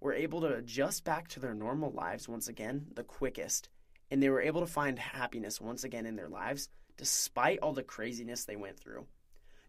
were 0.00 0.12
able 0.12 0.40
to 0.40 0.54
adjust 0.54 1.04
back 1.04 1.28
to 1.28 1.40
their 1.40 1.54
normal 1.54 1.92
lives 1.92 2.28
once 2.28 2.48
again 2.48 2.88
the 2.94 3.04
quickest. 3.04 3.68
And 4.10 4.20
they 4.20 4.30
were 4.30 4.42
able 4.42 4.60
to 4.60 4.66
find 4.66 4.98
happiness 4.98 5.60
once 5.60 5.84
again 5.84 6.06
in 6.06 6.16
their 6.16 6.28
lives, 6.28 6.68
despite 6.96 7.60
all 7.60 7.72
the 7.72 7.84
craziness 7.84 8.44
they 8.44 8.56
went 8.56 8.80
through. 8.80 9.06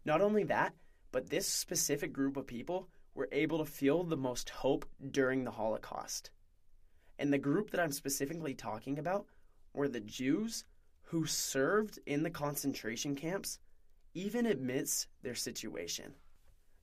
Not 0.04 0.20
only 0.20 0.42
that, 0.44 0.74
but 1.12 1.30
this 1.30 1.46
specific 1.46 2.12
group 2.12 2.36
of 2.36 2.48
people 2.48 2.88
were 3.14 3.28
able 3.30 3.58
to 3.58 3.64
feel 3.64 4.02
the 4.02 4.16
most 4.16 4.50
hope 4.50 4.84
during 5.12 5.44
the 5.44 5.52
Holocaust. 5.52 6.30
And 7.16 7.32
the 7.32 7.38
group 7.38 7.70
that 7.70 7.80
I'm 7.80 7.92
specifically 7.92 8.54
talking 8.54 8.98
about 8.98 9.26
were 9.74 9.88
the 9.88 10.00
Jews 10.00 10.64
who 11.02 11.26
served 11.26 11.98
in 12.06 12.22
the 12.22 12.30
concentration 12.30 13.14
camps 13.14 13.58
even 14.14 14.46
admits 14.46 15.06
their 15.22 15.34
situation. 15.34 16.14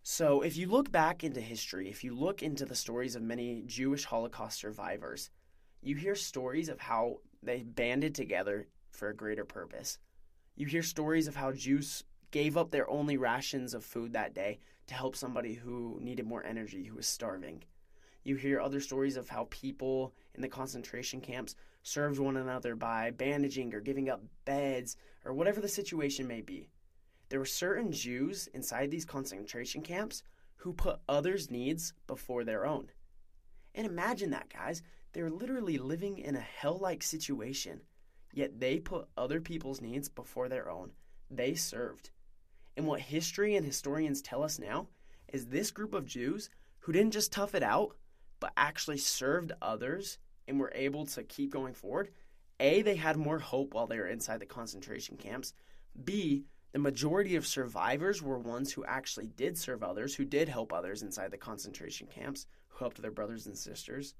So, 0.04 0.42
if 0.42 0.58
you 0.58 0.68
look 0.68 0.92
back 0.92 1.24
into 1.24 1.42
history, 1.42 1.90
if 1.90 2.04
you 2.04 2.16
look 2.16 2.42
into 2.42 2.66
the 2.66 2.76
stories 2.76 3.16
of 3.16 3.22
many 3.22 3.64
Jewish 3.66 4.06
Holocaust 4.06 4.60
survivors, 4.60 5.30
you 5.82 5.96
hear 5.96 6.16
stories 6.16 6.70
of 6.70 6.80
how 6.80 7.18
they 7.44 7.64
banded 7.64 8.16
together 8.16 8.68
for 8.92 9.10
a 9.10 9.16
greater 9.16 9.46
purpose. 9.46 9.98
You 10.56 10.66
hear 10.68 10.84
stories 10.84 11.28
of 11.28 11.36
how 11.36 11.52
Jews 11.52 12.04
gave 12.32 12.58
up 12.58 12.72
their 12.72 12.90
only 12.90 13.18
rations 13.18 13.74
of 13.74 13.84
food 13.84 14.14
that 14.14 14.34
day 14.34 14.60
to 14.88 14.94
help 14.94 15.16
somebody 15.16 15.54
who 15.54 16.00
needed 16.02 16.26
more 16.26 16.44
energy, 16.46 16.84
who 16.84 16.96
was 16.96 17.08
starving. 17.08 17.64
You 18.24 18.36
hear 18.36 18.60
other 18.60 18.80
stories 18.80 19.18
of 19.18 19.30
how 19.30 19.48
people 19.50 20.14
in 20.36 20.42
the 20.42 20.48
concentration 20.48 21.22
camps 21.22 21.56
served 21.84 22.20
one 22.20 22.38
another 22.38 22.76
by 22.76 23.12
bandaging 23.12 23.74
or 23.74 23.80
giving 23.80 24.10
up 24.10 24.22
beds 24.46 24.96
or 25.26 25.34
whatever 25.34 25.60
the 25.60 25.68
situation 25.68 26.28
may 26.28 26.42
be. 26.42 26.70
There 27.30 27.40
were 27.40 27.46
certain 27.46 27.92
Jews 27.92 28.48
inside 28.54 28.92
these 28.92 29.06
concentration 29.06 29.82
camps 29.82 30.22
who 30.58 30.74
put 30.74 31.00
others' 31.10 31.50
needs 31.50 31.94
before 32.06 32.44
their 32.44 32.66
own. 32.66 32.92
And 33.74 33.88
imagine 33.88 34.30
that, 34.32 34.54
guys. 34.54 34.84
They're 35.14 35.30
literally 35.30 35.78
living 35.78 36.20
in 36.20 36.36
a 36.36 36.40
hell 36.40 36.78
like 36.78 37.04
situation, 37.04 37.82
yet 38.34 38.60
they 38.60 38.80
put 38.80 39.10
other 39.18 39.42
people's 39.42 39.82
needs 39.82 40.08
before 40.08 40.48
their 40.48 40.70
own. 40.70 40.92
They 41.30 41.56
served. 41.56 42.12
And 42.78 42.86
what 42.86 43.02
history 43.02 43.56
and 43.56 43.66
historians 43.66 44.22
tell 44.22 44.44
us 44.44 44.60
now 44.60 44.88
is 45.28 45.48
this 45.48 45.72
group 45.72 45.94
of 45.94 46.06
Jews 46.06 46.50
who 46.80 46.92
didn't 46.92 47.12
just 47.12 47.32
tough 47.32 47.56
it 47.56 47.64
out, 47.64 47.96
but 48.42 48.52
actually 48.58 48.98
served 48.98 49.54
others 49.62 50.18
and 50.50 50.60
were 50.60 50.74
able 50.76 51.06
to 51.06 51.24
keep 51.24 51.50
going 51.50 51.74
forward. 51.74 52.10
A, 52.60 52.82
they 52.82 52.96
had 52.96 53.16
more 53.16 53.40
hope 53.40 53.74
while 53.74 53.88
they 53.88 53.98
were 53.98 54.08
inside 54.08 54.42
the 54.42 54.46
concentration 54.46 55.16
camps. 55.16 55.54
B, 56.04 56.44
the 56.74 56.80
majority 56.80 57.36
of 57.36 57.48
survivors 57.48 58.22
were 58.22 58.38
ones 58.38 58.74
who 58.74 58.84
actually 58.84 59.28
did 59.28 59.58
serve 59.58 59.84
others, 59.84 60.16
who 60.16 60.26
did 60.26 60.50
help 60.50 60.74
others 60.74 61.02
inside 61.02 61.32
the 61.32 61.38
concentration 61.38 62.08
camps, 62.08 62.46
who 62.68 62.80
helped 62.80 63.02
their 63.02 63.12
brothers 63.12 63.46
and 63.48 63.58
sisters. 63.58 64.16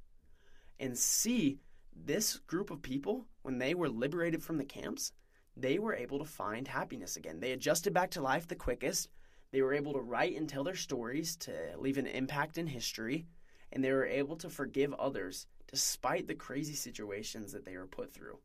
And 0.80 0.98
C, 0.98 1.60
this 1.96 2.38
group 2.38 2.72
of 2.72 2.82
people, 2.82 3.26
when 3.42 3.58
they 3.58 3.74
were 3.74 3.90
liberated 3.90 4.44
from 4.44 4.58
the 4.58 4.66
camps, 4.66 5.12
they 5.58 5.80
were 5.80 5.96
able 5.96 6.20
to 6.20 6.26
find 6.26 6.68
happiness 6.68 7.16
again. 7.16 7.40
They 7.40 7.52
adjusted 7.52 7.94
back 7.94 8.12
to 8.12 8.22
life 8.22 8.48
the 8.48 8.56
quickest. 8.56 9.10
They 9.52 9.62
were 9.62 9.74
able 9.74 9.94
to 9.94 10.00
write 10.00 10.36
and 10.38 10.48
tell 10.48 10.64
their 10.64 10.76
stories 10.76 11.36
to 11.38 11.52
leave 11.78 11.98
an 11.98 12.08
impact 12.08 12.58
in 12.58 12.68
history, 12.68 13.28
and 13.72 13.84
they 13.84 13.92
were 13.92 14.06
able 14.06 14.36
to 14.38 14.50
forgive 14.50 14.94
others 14.94 15.48
despite 15.68 16.28
the 16.28 16.36
crazy 16.36 16.74
situations 16.74 17.54
that 17.54 17.66
they 17.66 17.78
were 17.78 17.88
put 17.88 18.14
through. 18.14 18.40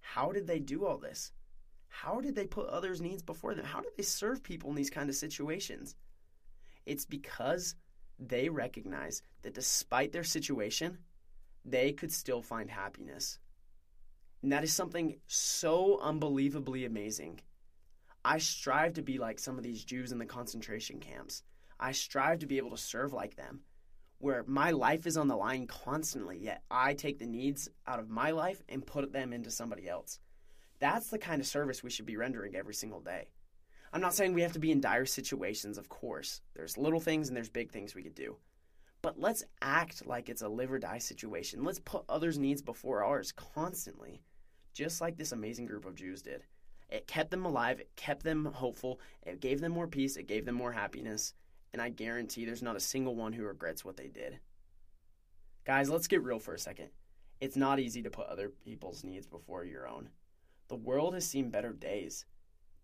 How 0.00 0.32
did 0.32 0.46
they 0.46 0.60
do 0.60 0.86
all 0.86 0.98
this? 0.98 1.32
How 1.88 2.20
did 2.20 2.34
they 2.34 2.46
put 2.46 2.68
others' 2.68 3.00
needs 3.00 3.22
before 3.22 3.54
them? 3.54 3.64
How 3.64 3.80
did 3.80 3.92
they 3.96 4.02
serve 4.02 4.42
people 4.42 4.70
in 4.70 4.76
these 4.76 4.90
kind 4.90 5.08
of 5.08 5.16
situations? 5.16 5.94
It's 6.86 7.04
because 7.04 7.74
they 8.18 8.48
recognize 8.48 9.22
that 9.42 9.54
despite 9.54 10.12
their 10.12 10.24
situation, 10.24 10.98
they 11.64 11.92
could 11.92 12.12
still 12.12 12.42
find 12.42 12.70
happiness. 12.70 13.38
And 14.42 14.52
that 14.52 14.64
is 14.64 14.72
something 14.72 15.16
so 15.26 15.98
unbelievably 16.00 16.84
amazing. 16.84 17.40
I 18.24 18.38
strive 18.38 18.94
to 18.94 19.02
be 19.02 19.18
like 19.18 19.38
some 19.38 19.56
of 19.56 19.64
these 19.64 19.84
Jews 19.84 20.12
in 20.12 20.18
the 20.18 20.26
concentration 20.26 21.00
camps. 21.00 21.42
I 21.80 21.92
strive 21.92 22.40
to 22.40 22.46
be 22.46 22.58
able 22.58 22.70
to 22.70 22.76
serve 22.76 23.12
like 23.12 23.36
them, 23.36 23.60
where 24.18 24.44
my 24.46 24.70
life 24.70 25.06
is 25.06 25.16
on 25.16 25.28
the 25.28 25.36
line 25.36 25.66
constantly, 25.66 26.38
yet 26.38 26.62
I 26.70 26.94
take 26.94 27.18
the 27.18 27.26
needs 27.26 27.68
out 27.86 27.98
of 27.98 28.08
my 28.08 28.30
life 28.30 28.62
and 28.68 28.86
put 28.86 29.12
them 29.12 29.32
into 29.32 29.50
somebody 29.50 29.88
else. 29.88 30.18
That's 30.78 31.08
the 31.08 31.18
kind 31.18 31.40
of 31.40 31.46
service 31.46 31.82
we 31.82 31.90
should 31.90 32.06
be 32.06 32.16
rendering 32.16 32.56
every 32.56 32.74
single 32.74 33.00
day. 33.00 33.28
I'm 33.92 34.00
not 34.00 34.14
saying 34.14 34.34
we 34.34 34.42
have 34.42 34.52
to 34.52 34.58
be 34.58 34.72
in 34.72 34.80
dire 34.80 35.06
situations, 35.06 35.78
of 35.78 35.88
course. 35.88 36.40
There's 36.54 36.76
little 36.76 37.00
things 37.00 37.28
and 37.28 37.36
there's 37.36 37.48
big 37.48 37.70
things 37.70 37.94
we 37.94 38.02
could 38.02 38.14
do. 38.14 38.36
But 39.02 39.20
let's 39.20 39.44
act 39.60 40.06
like 40.06 40.28
it's 40.28 40.42
a 40.42 40.48
live 40.48 40.72
or 40.72 40.78
die 40.78 40.98
situation. 40.98 41.62
Let's 41.62 41.78
put 41.78 42.04
others' 42.08 42.38
needs 42.38 42.62
before 42.62 43.04
ours 43.04 43.32
constantly, 43.32 44.22
just 44.72 45.00
like 45.00 45.16
this 45.16 45.32
amazing 45.32 45.66
group 45.66 45.84
of 45.84 45.94
Jews 45.94 46.22
did. 46.22 46.42
It 46.88 47.06
kept 47.06 47.30
them 47.30 47.44
alive, 47.44 47.80
it 47.80 47.90
kept 47.96 48.24
them 48.24 48.46
hopeful, 48.46 49.00
it 49.22 49.40
gave 49.40 49.60
them 49.60 49.72
more 49.72 49.86
peace, 49.86 50.16
it 50.16 50.26
gave 50.26 50.44
them 50.44 50.54
more 50.54 50.72
happiness, 50.72 51.34
and 51.74 51.82
I 51.82 51.88
guarantee 51.88 52.44
there's 52.44 52.62
not 52.62 52.76
a 52.76 52.80
single 52.80 53.16
one 53.16 53.32
who 53.32 53.42
regrets 53.42 53.84
what 53.84 53.96
they 53.96 54.06
did. 54.06 54.38
Guys, 55.64 55.90
let's 55.90 56.06
get 56.06 56.22
real 56.22 56.38
for 56.38 56.54
a 56.54 56.58
second. 56.58 56.90
It's 57.40 57.56
not 57.56 57.80
easy 57.80 58.00
to 58.02 58.10
put 58.10 58.28
other 58.28 58.52
people's 58.64 59.02
needs 59.02 59.26
before 59.26 59.64
your 59.64 59.88
own. 59.88 60.10
The 60.68 60.76
world 60.76 61.14
has 61.14 61.26
seen 61.26 61.50
better 61.50 61.72
days, 61.72 62.26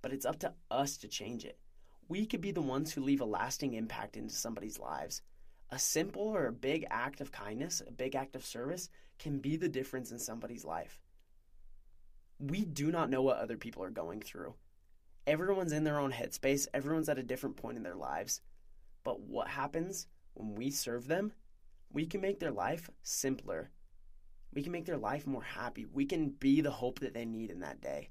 but 0.02 0.12
it's 0.12 0.26
up 0.26 0.40
to 0.40 0.54
us 0.72 0.96
to 0.98 1.08
change 1.08 1.44
it. 1.44 1.56
We 2.08 2.26
could 2.26 2.40
be 2.40 2.50
the 2.50 2.60
ones 2.60 2.92
who 2.92 3.00
leave 3.00 3.20
a 3.20 3.24
lasting 3.26 3.74
impact 3.74 4.16
into 4.16 4.34
somebody's 4.34 4.80
lives. 4.80 5.22
A 5.70 5.78
simple 5.78 6.22
or 6.22 6.48
a 6.48 6.52
big 6.52 6.84
act 6.90 7.20
of 7.20 7.30
kindness, 7.30 7.80
a 7.86 7.92
big 7.92 8.16
act 8.16 8.34
of 8.34 8.44
service, 8.44 8.88
can 9.20 9.38
be 9.38 9.54
the 9.54 9.68
difference 9.68 10.10
in 10.10 10.18
somebody's 10.18 10.64
life. 10.64 10.98
We 12.40 12.64
do 12.64 12.90
not 12.90 13.08
know 13.08 13.22
what 13.22 13.38
other 13.38 13.56
people 13.56 13.84
are 13.84 13.90
going 13.90 14.20
through. 14.20 14.54
Everyone's 15.28 15.72
in 15.72 15.84
their 15.84 16.00
own 16.00 16.10
headspace, 16.10 16.66
everyone's 16.74 17.08
at 17.08 17.20
a 17.20 17.22
different 17.22 17.54
point 17.54 17.76
in 17.76 17.84
their 17.84 17.94
lives. 17.94 18.40
But 19.04 19.20
what 19.20 19.48
happens 19.48 20.06
when 20.34 20.54
we 20.54 20.70
serve 20.70 21.06
them? 21.06 21.32
We 21.92 22.06
can 22.06 22.20
make 22.20 22.40
their 22.40 22.52
life 22.52 22.90
simpler 23.02 23.70
we 24.52 24.62
can 24.62 24.72
make 24.72 24.86
their 24.86 24.96
life 24.96 25.26
more 25.26 25.42
happy. 25.42 25.86
We 25.86 26.06
can 26.06 26.30
be 26.30 26.60
the 26.60 26.70
hope 26.70 26.98
that 27.00 27.14
they 27.14 27.24
need 27.24 27.50
in 27.50 27.60
that 27.60 27.80
day. 27.80 28.10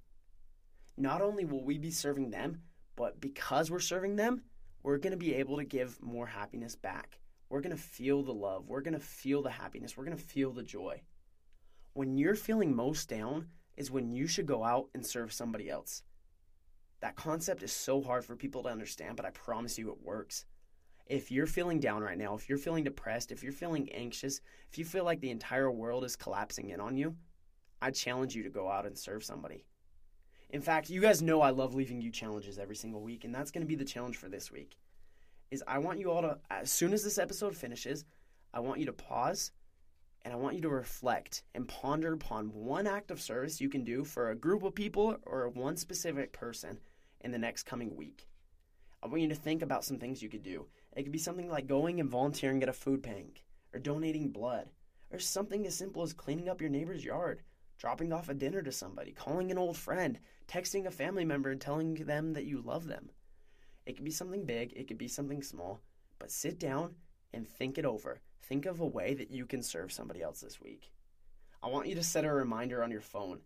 Not 0.98 1.22
only 1.22 1.46
will 1.46 1.64
we 1.64 1.78
be 1.78 1.92
serving 1.92 2.30
them, 2.30 2.62
but 2.96 3.20
because 3.20 3.70
we're 3.70 3.80
serving 3.80 4.16
them, 4.16 4.44
we're 4.84 4.98
going 4.98 5.12
to 5.12 5.18
be 5.18 5.36
able 5.36 5.58
to 5.58 5.66
give 5.66 6.02
more 6.02 6.26
happiness 6.26 6.76
back. 6.76 7.20
We're 7.50 7.62
going 7.62 7.76
to 7.76 7.82
feel 7.82 8.24
the 8.24 8.34
love. 8.34 8.68
We're 8.68 8.82
going 8.82 8.94
to 8.94 9.00
feel 9.00 9.42
the 9.42 9.50
happiness. 9.50 9.98
We're 9.98 10.06
going 10.06 10.18
to 10.18 10.24
feel 10.24 10.52
the 10.52 10.64
joy. 10.64 11.02
When 11.94 12.18
you're 12.18 12.36
feeling 12.36 12.76
most 12.76 13.10
down 13.10 13.48
is 13.76 13.92
when 13.92 14.12
you 14.12 14.28
should 14.28 14.46
go 14.46 14.64
out 14.64 14.88
and 14.94 15.06
serve 15.06 15.34
somebody 15.34 15.70
else. 15.70 16.04
That 17.02 17.16
concept 17.16 17.64
is 17.64 17.72
so 17.72 18.02
hard 18.02 18.24
for 18.26 18.36
people 18.36 18.64
to 18.64 18.70
understand, 18.70 19.16
but 19.16 19.26
I 19.26 19.32
promise 19.32 19.78
you 19.78 19.90
it 19.90 20.04
works 20.04 20.46
if 21.10 21.32
you're 21.32 21.48
feeling 21.48 21.80
down 21.80 22.04
right 22.04 22.18
now, 22.18 22.36
if 22.36 22.48
you're 22.48 22.58
feeling 22.60 22.84
depressed, 22.84 23.32
if 23.32 23.44
you're 23.44 23.52
feeling 23.52 23.90
anxious, 23.92 24.42
if 24.72 24.78
you 24.78 24.86
feel 24.86 25.04
like 25.04 25.20
the 25.20 25.32
entire 25.32 25.72
world 25.72 26.04
is 26.04 26.16
collapsing 26.16 26.70
in 26.70 26.80
on 26.80 26.96
you, 26.96 27.16
I 27.82 27.90
challenge 27.92 28.36
you 28.36 28.44
to 28.44 28.50
go 28.50 28.70
out 28.70 28.86
and 28.86 28.98
serve 28.98 29.24
somebody. 29.24 29.66
In 30.52 30.62
fact, 30.62 30.90
you 30.90 31.02
guys 31.02 31.22
know 31.22 31.42
I 31.42 31.50
love 31.50 31.74
leaving 31.74 32.02
you 32.02 32.12
challenges 32.12 32.60
every 32.60 32.76
single 32.76 33.02
week, 33.02 33.24
and 33.24 33.34
that's 33.34 33.52
going 33.52 33.64
to 33.64 33.68
be 33.68 33.76
the 33.76 33.86
challenge 33.86 34.18
for 34.18 34.30
this 34.30 34.52
week. 34.52 34.78
Is 35.50 35.64
I 35.68 35.80
want 35.80 36.00
you 36.00 36.12
all 36.12 36.22
to 36.22 36.38
as 36.52 36.70
soon 36.70 36.94
as 36.94 37.04
this 37.04 37.18
episode 37.18 37.56
finishes, 37.56 38.06
I 38.54 38.60
want 38.60 38.80
you 38.80 38.86
to 38.86 38.94
pause 38.94 39.52
and 40.24 40.34
I 40.34 40.38
want 40.38 40.56
you 40.56 40.62
to 40.62 40.70
reflect 40.70 41.44
and 41.56 41.68
ponder 41.68 42.14
upon 42.14 42.54
one 42.54 42.86
act 42.86 43.10
of 43.10 43.22
service 43.22 43.62
you 43.62 43.70
can 43.70 43.84
do 43.84 44.04
for 44.04 44.30
a 44.30 44.36
group 44.36 44.64
of 44.64 44.76
people 44.76 45.18
or 45.24 45.50
one 45.50 45.76
specific 45.76 46.34
person 46.34 46.80
in 47.22 47.32
the 47.32 47.38
next 47.38 47.64
coming 47.64 47.96
week. 47.96 48.28
I 49.02 49.08
want 49.08 49.22
you 49.22 49.30
to 49.30 49.36
think 49.36 49.62
about 49.62 49.86
some 49.86 49.98
things 49.98 50.22
you 50.22 50.30
could 50.30 50.44
do. 50.44 50.68
It 50.96 51.04
could 51.04 51.12
be 51.12 51.20
something 51.20 51.50
like 51.50 51.68
going 51.68 52.00
and 52.00 52.10
volunteering 52.10 52.64
at 52.64 52.70
a 52.70 52.74
food 52.74 53.02
bank, 53.02 53.44
or 53.74 53.80
donating 53.80 54.30
blood, 54.30 54.70
or 55.12 55.20
something 55.20 55.66
as 55.66 55.76
simple 55.76 56.02
as 56.02 56.14
cleaning 56.14 56.50
up 56.50 56.62
your 56.62 56.70
neighbor's 56.70 57.04
yard, 57.04 57.42
dropping 57.78 58.12
off 58.12 58.30
a 58.30 58.34
dinner 58.34 58.62
to 58.62 58.72
somebody, 58.72 59.12
calling 59.12 59.52
an 59.52 59.58
old 59.58 59.78
friend, 59.78 60.20
texting 60.48 60.86
a 60.86 60.92
family 60.92 61.26
member 61.26 61.52
and 61.52 61.62
telling 61.62 61.94
them 61.94 62.34
that 62.34 62.46
you 62.46 62.62
love 62.62 62.88
them. 62.88 63.10
It 63.86 63.96
could 63.96 64.06
be 64.06 64.12
something 64.12 64.46
big, 64.46 64.74
it 64.74 64.88
could 64.88 64.98
be 64.98 65.08
something 65.08 65.42
small, 65.42 65.82
but 66.20 66.32
sit 66.32 66.60
down 66.60 66.96
and 67.34 67.48
think 67.48 67.78
it 67.78 67.86
over. 67.86 68.22
Think 68.42 68.66
of 68.66 68.80
a 68.80 68.86
way 68.86 69.14
that 69.14 69.32
you 69.32 69.46
can 69.46 69.62
serve 69.62 69.92
somebody 69.92 70.22
else 70.22 70.42
this 70.42 70.60
week. 70.60 70.92
I 71.62 71.68
want 71.68 71.88
you 71.88 71.96
to 71.96 72.04
set 72.04 72.26
a 72.26 72.34
reminder 72.34 72.84
on 72.84 72.92
your 72.92 73.02
phone 73.02 73.40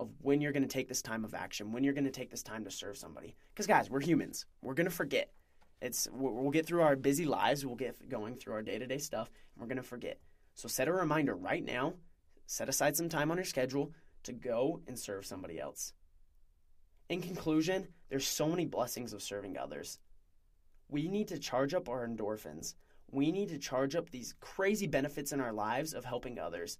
of 0.00 0.10
when 0.20 0.40
you're 0.40 0.52
going 0.52 0.62
to 0.62 0.68
take 0.68 0.88
this 0.88 1.02
time 1.02 1.24
of 1.24 1.34
action, 1.34 1.72
when 1.72 1.84
you're 1.84 1.94
going 1.94 2.04
to 2.04 2.10
take 2.10 2.30
this 2.30 2.42
time 2.42 2.64
to 2.64 2.70
serve 2.70 2.96
somebody. 2.96 3.34
Because, 3.52 3.66
guys, 3.66 3.90
we're 3.90 4.00
humans. 4.00 4.46
We're 4.62 4.74
going 4.74 4.88
to 4.88 4.94
forget. 4.94 5.32
It's 5.80 6.08
we'll 6.12 6.50
get 6.50 6.66
through 6.66 6.82
our 6.82 6.96
busy 6.96 7.26
lives, 7.26 7.64
we'll 7.66 7.76
get 7.76 8.08
going 8.08 8.36
through 8.36 8.54
our 8.54 8.62
day-to-day 8.62 8.98
stuff, 8.98 9.30
and 9.54 9.62
we're 9.62 9.68
going 9.68 9.76
to 9.76 9.82
forget. 9.82 10.18
So 10.54 10.68
set 10.68 10.88
a 10.88 10.92
reminder 10.92 11.34
right 11.34 11.64
now, 11.64 11.94
set 12.46 12.68
aside 12.68 12.96
some 12.96 13.08
time 13.08 13.30
on 13.30 13.36
your 13.36 13.44
schedule 13.44 13.92
to 14.22 14.32
go 14.32 14.80
and 14.86 14.98
serve 14.98 15.26
somebody 15.26 15.60
else. 15.60 15.92
In 17.08 17.20
conclusion, 17.20 17.88
there's 18.08 18.26
so 18.26 18.48
many 18.48 18.64
blessings 18.64 19.12
of 19.12 19.22
serving 19.22 19.58
others. 19.58 19.98
We 20.88 21.08
need 21.08 21.28
to 21.28 21.38
charge 21.38 21.74
up 21.74 21.88
our 21.88 22.06
endorphins. 22.06 22.74
We 23.10 23.30
need 23.30 23.50
to 23.50 23.58
charge 23.58 23.94
up 23.94 24.10
these 24.10 24.34
crazy 24.40 24.86
benefits 24.86 25.32
in 25.32 25.40
our 25.40 25.52
lives 25.52 25.92
of 25.92 26.04
helping 26.04 26.38
others. 26.38 26.78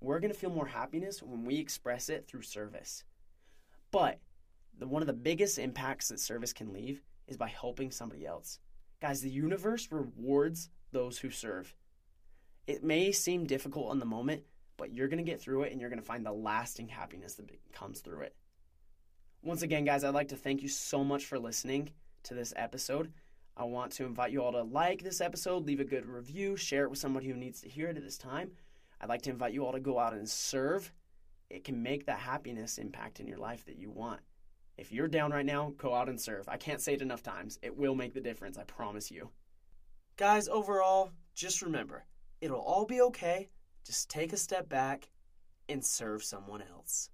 We're 0.00 0.20
going 0.20 0.32
to 0.32 0.38
feel 0.38 0.50
more 0.50 0.66
happiness 0.66 1.22
when 1.22 1.44
we 1.44 1.58
express 1.58 2.08
it 2.08 2.28
through 2.28 2.42
service. 2.42 3.02
But 3.90 4.20
the, 4.78 4.86
one 4.86 5.02
of 5.02 5.06
the 5.06 5.12
biggest 5.12 5.58
impacts 5.58 6.08
that 6.08 6.20
service 6.20 6.52
can 6.52 6.72
leave 6.72 7.02
is 7.28 7.36
by 7.36 7.48
helping 7.48 7.90
somebody 7.90 8.26
else. 8.26 8.58
Guys, 9.00 9.20
the 9.20 9.30
universe 9.30 9.88
rewards 9.90 10.70
those 10.92 11.18
who 11.18 11.30
serve. 11.30 11.74
It 12.66 12.82
may 12.82 13.12
seem 13.12 13.44
difficult 13.44 13.92
in 13.92 13.98
the 13.98 14.06
moment, 14.06 14.42
but 14.76 14.92
you're 14.92 15.08
going 15.08 15.24
to 15.24 15.30
get 15.30 15.40
through 15.40 15.62
it 15.62 15.72
and 15.72 15.80
you're 15.80 15.90
going 15.90 16.00
to 16.00 16.06
find 16.06 16.24
the 16.24 16.32
lasting 16.32 16.88
happiness 16.88 17.34
that 17.34 17.50
comes 17.72 18.00
through 18.00 18.22
it. 18.22 18.34
Once 19.42 19.62
again, 19.62 19.84
guys, 19.84 20.02
I'd 20.02 20.14
like 20.14 20.28
to 20.28 20.36
thank 20.36 20.62
you 20.62 20.68
so 20.68 21.04
much 21.04 21.24
for 21.24 21.38
listening 21.38 21.90
to 22.24 22.34
this 22.34 22.52
episode. 22.56 23.12
I 23.56 23.64
want 23.64 23.92
to 23.92 24.04
invite 24.04 24.32
you 24.32 24.42
all 24.42 24.52
to 24.52 24.62
like 24.62 25.02
this 25.02 25.20
episode, 25.20 25.66
leave 25.66 25.80
a 25.80 25.84
good 25.84 26.06
review, 26.06 26.56
share 26.56 26.84
it 26.84 26.90
with 26.90 26.98
somebody 26.98 27.28
who 27.28 27.34
needs 27.34 27.60
to 27.62 27.68
hear 27.68 27.88
it 27.88 27.96
at 27.96 28.02
this 28.02 28.18
time. 28.18 28.50
I'd 29.00 29.08
like 29.08 29.22
to 29.22 29.30
invite 29.30 29.54
you 29.54 29.64
all 29.64 29.72
to 29.72 29.80
go 29.80 29.98
out 29.98 30.12
and 30.12 30.28
serve. 30.28 30.92
It 31.48 31.64
can 31.64 31.82
make 31.82 32.06
that 32.06 32.18
happiness 32.18 32.78
impact 32.78 33.20
in 33.20 33.26
your 33.26 33.38
life 33.38 33.64
that 33.66 33.78
you 33.78 33.90
want. 33.90 34.20
If 34.78 34.92
you're 34.92 35.08
down 35.08 35.30
right 35.30 35.46
now, 35.46 35.72
go 35.78 35.94
out 35.94 36.08
and 36.08 36.20
serve. 36.20 36.48
I 36.48 36.56
can't 36.56 36.80
say 36.80 36.94
it 36.94 37.02
enough 37.02 37.22
times. 37.22 37.58
It 37.62 37.76
will 37.76 37.94
make 37.94 38.12
the 38.12 38.20
difference, 38.20 38.58
I 38.58 38.64
promise 38.64 39.10
you. 39.10 39.30
Guys, 40.16 40.48
overall, 40.48 41.12
just 41.34 41.62
remember 41.62 42.04
it'll 42.40 42.60
all 42.60 42.84
be 42.84 43.00
okay. 43.00 43.48
Just 43.84 44.10
take 44.10 44.32
a 44.32 44.36
step 44.36 44.68
back 44.68 45.08
and 45.68 45.84
serve 45.84 46.22
someone 46.22 46.62
else. 46.62 47.10